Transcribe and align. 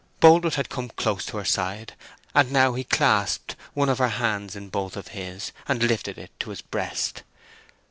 Boldwood 0.19 0.55
had 0.55 0.67
come 0.67 0.89
close 0.89 1.23
to 1.27 1.37
her 1.37 1.45
side, 1.45 1.93
and 2.33 2.51
now 2.51 2.73
he 2.73 2.83
clasped 2.83 3.55
one 3.75 3.87
of 3.87 3.99
her 3.99 4.07
hands 4.07 4.55
in 4.55 4.67
both 4.69 4.95
his 5.09 5.47
own, 5.47 5.65
and 5.79 5.87
lifted 5.87 6.17
it 6.17 6.31
to 6.39 6.49
his 6.49 6.61
breast. 6.63 7.21